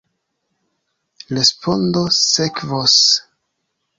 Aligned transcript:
Respondo 1.39 2.03
sekvos. 2.21 2.97